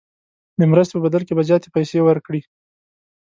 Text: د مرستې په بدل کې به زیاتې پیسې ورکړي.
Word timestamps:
د 0.59 0.61
مرستې 0.71 0.93
په 0.95 0.99
بدل 1.05 1.21
کې 1.27 1.33
به 1.37 1.43
زیاتې 1.49 1.67
پیسې 1.75 1.99
ورکړي. 2.03 2.41